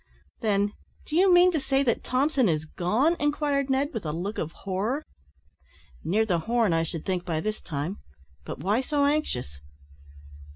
"Then, 0.39 0.71
do 1.05 1.15
you 1.15 1.31
mean 1.31 1.51
to 1.51 1.59
say 1.61 1.83
that 1.83 2.03
Thompson 2.03 2.49
is 2.49 2.65
gone?" 2.65 3.15
Inquired 3.19 3.69
Ned, 3.69 3.89
with 3.93 4.03
a 4.03 4.11
look 4.11 4.39
of 4.39 4.51
horror. 4.51 5.03
"Near 6.03 6.25
the 6.25 6.39
Horn, 6.39 6.73
I 6.73 6.81
should 6.81 7.05
think, 7.05 7.23
by 7.23 7.39
this 7.39 7.61
time; 7.61 7.99
but 8.43 8.57
why 8.61 8.81
so 8.81 9.05
anxious?" 9.05 9.59